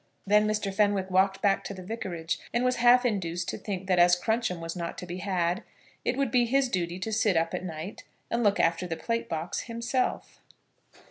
[0.25, 0.73] Then Mr.
[0.73, 4.59] Fenwick walked back to the Vicarage, and was half induced to think that as Crunch'em
[4.59, 5.61] was not to be had,
[6.03, 9.29] it would be his duty to sit up at night, and look after the plate
[9.29, 10.41] box himself.